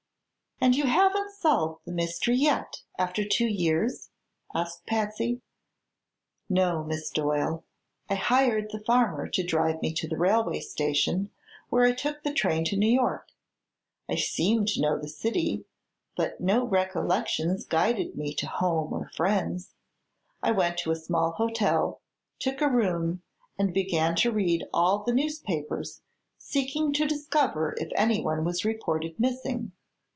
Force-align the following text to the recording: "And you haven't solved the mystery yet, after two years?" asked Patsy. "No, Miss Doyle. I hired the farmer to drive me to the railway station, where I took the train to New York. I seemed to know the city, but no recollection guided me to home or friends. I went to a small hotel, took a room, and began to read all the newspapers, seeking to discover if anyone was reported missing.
"And 0.63 0.75
you 0.75 0.83
haven't 0.85 1.31
solved 1.33 1.85
the 1.85 1.91
mystery 1.91 2.35
yet, 2.37 2.83
after 2.99 3.25
two 3.27 3.47
years?" 3.47 4.11
asked 4.53 4.85
Patsy. 4.85 5.41
"No, 6.47 6.83
Miss 6.83 7.09
Doyle. 7.09 7.63
I 8.07 8.13
hired 8.13 8.69
the 8.69 8.77
farmer 8.85 9.27
to 9.29 9.43
drive 9.43 9.81
me 9.81 9.91
to 9.93 10.07
the 10.07 10.19
railway 10.19 10.59
station, 10.59 11.31
where 11.71 11.83
I 11.83 11.93
took 11.93 12.21
the 12.21 12.31
train 12.31 12.63
to 12.65 12.77
New 12.77 12.93
York. 12.93 13.29
I 14.07 14.17
seemed 14.17 14.67
to 14.67 14.81
know 14.81 14.99
the 14.99 15.07
city, 15.09 15.65
but 16.15 16.39
no 16.39 16.63
recollection 16.65 17.57
guided 17.67 18.15
me 18.15 18.31
to 18.35 18.45
home 18.45 18.93
or 18.93 19.09
friends. 19.15 19.73
I 20.43 20.51
went 20.51 20.77
to 20.79 20.91
a 20.91 20.95
small 20.95 21.31
hotel, 21.31 22.01
took 22.37 22.61
a 22.61 22.69
room, 22.69 23.23
and 23.57 23.73
began 23.73 24.15
to 24.17 24.31
read 24.31 24.65
all 24.71 24.99
the 24.99 25.11
newspapers, 25.11 26.03
seeking 26.37 26.93
to 26.93 27.07
discover 27.07 27.73
if 27.79 27.91
anyone 27.95 28.45
was 28.45 28.63
reported 28.63 29.19
missing. 29.19 29.71